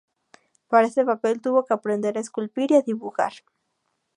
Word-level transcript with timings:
Para 0.67 0.87
este 0.87 1.05
papel 1.05 1.41
tuvo 1.41 1.63
que 1.63 1.75
aprender 1.75 2.17
a 2.17 2.21
esculpir 2.21 2.71
y 2.71 2.75
a 2.77 2.81
dibujar. 2.81 3.33